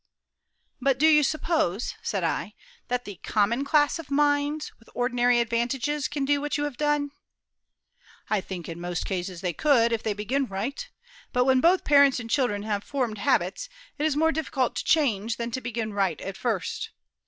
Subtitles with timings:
[0.81, 2.55] "But do you suppose," said I,
[2.87, 7.11] "that the common class of minds, with ordinary advantages, can do what you have done?"
[8.27, 10.89] "I think in most cases they could, if they begin right.
[11.31, 13.69] But when both parents and children have formed habits,
[13.99, 16.89] it is more difficult to change than to begin right at first.